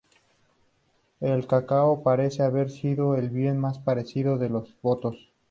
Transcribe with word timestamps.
El 1.19 1.45
cacao 1.45 2.01
parece 2.01 2.41
haber 2.41 2.71
sido 2.71 3.13
el 3.15 3.29
bien 3.29 3.59
más 3.59 3.77
preciado 3.77 4.39
de 4.39 4.49
los 4.49 4.75
botos. 4.81 5.31